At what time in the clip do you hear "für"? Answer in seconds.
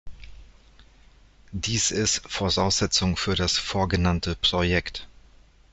3.17-3.35